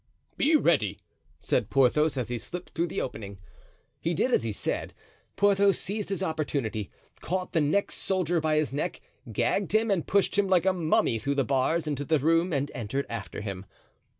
[0.35, 0.97] "Be ready,"
[1.37, 3.37] said Porthos, as he slipped through the opening.
[3.99, 4.95] He did as he said.
[5.35, 6.89] Porthos seized his opportunity,
[7.21, 8.99] caught the next soldier by his neck,
[9.31, 12.71] gagged him and pushed him like a mummy through the bars into the room, and
[12.73, 13.67] entered after him.